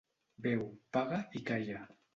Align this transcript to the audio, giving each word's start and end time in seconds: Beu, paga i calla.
Beu, 0.45 0.63
paga 0.97 1.21
i 1.41 1.47
calla. 1.53 1.89